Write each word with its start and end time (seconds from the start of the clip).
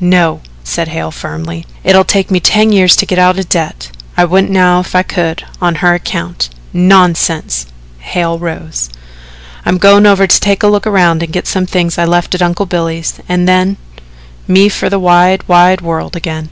"No," 0.00 0.40
said 0.64 0.88
Hale 0.88 1.12
firmly. 1.12 1.64
"It'll 1.84 2.02
take 2.02 2.28
me 2.28 2.40
ten 2.40 2.72
years 2.72 2.96
to 2.96 3.06
get 3.06 3.20
out 3.20 3.38
of 3.38 3.48
debt. 3.48 3.92
I 4.16 4.24
wouldn't 4.24 4.50
now 4.50 4.80
if 4.80 4.96
I 4.96 5.04
could 5.04 5.44
on 5.62 5.76
her 5.76 5.94
account." 5.94 6.48
"Nonsense." 6.72 7.66
Hale 8.00 8.36
rose. 8.36 8.90
"I'm 9.64 9.78
going 9.78 10.04
over 10.04 10.26
to 10.26 10.40
take 10.40 10.64
a 10.64 10.66
look 10.66 10.88
around 10.88 11.22
and 11.22 11.32
get 11.32 11.46
some 11.46 11.66
things 11.66 11.98
I 11.98 12.04
left 12.04 12.34
at 12.34 12.42
Uncle 12.42 12.66
Billy's 12.66 13.20
and 13.28 13.46
then 13.46 13.76
me 14.48 14.68
for 14.68 14.90
the 14.90 14.98
wide, 14.98 15.46
wide 15.46 15.82
world 15.82 16.16
again." 16.16 16.50